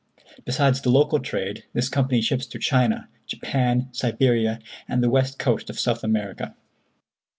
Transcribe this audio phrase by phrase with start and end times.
[0.45, 5.69] Besides the local trade, this company ships to China, Japan, Siberia and the west coast
[5.69, 6.55] of South America.